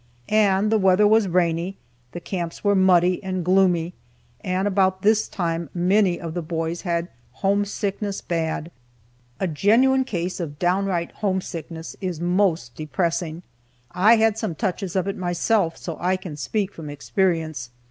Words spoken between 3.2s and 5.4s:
and gloomy, and about this